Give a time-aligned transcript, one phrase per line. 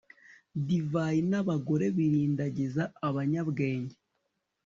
[0.67, 3.97] divayi n'abagore birindagiza abanyabwenge